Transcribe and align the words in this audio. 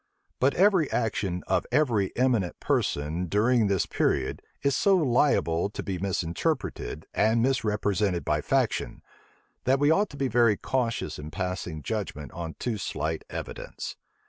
But 0.39 0.55
every 0.55 0.91
action 0.91 1.43
of 1.45 1.67
every 1.71 2.11
eminent 2.17 2.59
person, 2.59 3.27
during 3.27 3.67
this 3.67 3.85
period 3.85 4.41
is 4.63 4.75
so 4.75 4.97
liable 4.97 5.69
to 5.69 5.83
be 5.83 5.99
misinterpreted 5.99 7.05
and 7.13 7.39
misrepresented 7.39 8.25
by 8.25 8.41
faction, 8.41 9.03
that 9.65 9.77
we 9.79 9.91
ought 9.91 10.09
to 10.09 10.17
be 10.17 10.27
very 10.27 10.57
cautious 10.57 11.19
in 11.19 11.29
passing 11.29 11.83
judgment 11.83 12.31
on 12.31 12.55
too 12.55 12.79
slight 12.79 13.23
evidence. 13.29 13.95